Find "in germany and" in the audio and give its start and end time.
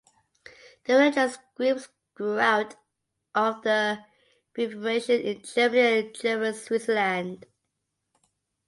5.21-6.15